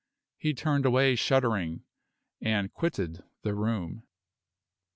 He 0.39 0.55
turned 0.55 0.83
away 0.87 1.13
shuddering, 1.15 1.83
and 2.41 2.73
quitted 2.73 3.23
the 3.43 3.53
room. 3.53 4.01